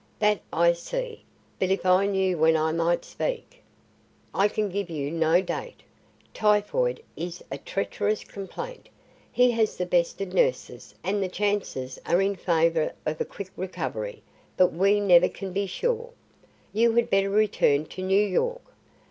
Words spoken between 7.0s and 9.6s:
is a treacherous complaint; he